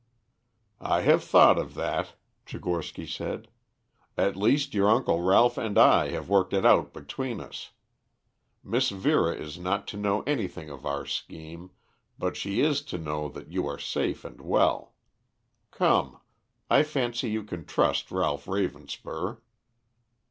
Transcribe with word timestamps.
"I 0.79 1.01
have 1.01 1.23
thought 1.23 1.59
of 1.59 1.75
that," 1.75 2.15
Tchigorsky 2.47 3.05
said. 3.05 3.49
"At 4.17 4.35
least 4.35 4.73
your 4.73 4.89
uncle 4.89 5.21
Ralph 5.21 5.59
and 5.59 5.77
I 5.77 6.09
have 6.09 6.27
worked 6.27 6.53
it 6.53 6.65
out 6.65 6.91
between 6.91 7.39
us. 7.39 7.69
Miss 8.63 8.89
Vera 8.89 9.35
is 9.35 9.59
not 9.59 9.87
to 9.89 9.97
know 9.97 10.23
anything 10.23 10.71
of 10.71 10.87
our 10.87 11.05
scheme, 11.05 11.69
but 12.17 12.35
she 12.35 12.61
is 12.61 12.81
to 12.85 12.97
know 12.97 13.29
that 13.29 13.51
you 13.51 13.67
are 13.67 13.77
safe 13.77 14.25
and 14.25 14.41
well. 14.41 14.95
Come, 15.69 16.19
I 16.67 16.81
fancy 16.81 17.29
you 17.29 17.43
can 17.43 17.63
trust 17.65 18.09
Ralph 18.09 18.45
Ravenspur." 18.47 19.37